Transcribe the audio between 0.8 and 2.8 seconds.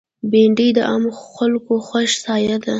عامو خلکو خوښ سابه ده